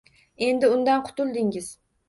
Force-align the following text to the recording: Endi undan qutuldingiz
Endi 0.45 0.71
undan 0.77 1.05
qutuldingiz 1.11 1.71